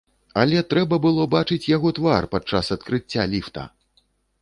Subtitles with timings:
[0.43, 3.71] Але трэба было бачыць яго твар падчас адкрыцця ліфта!